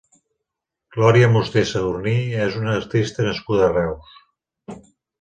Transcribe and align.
Glòria 0.95 1.27
Musté 1.35 1.63
Sadurní 1.73 2.15
és 2.49 2.59
una 2.65 2.75
artista 2.81 3.31
nascuda 3.31 3.71
a 3.71 3.73
Reus. 3.79 4.21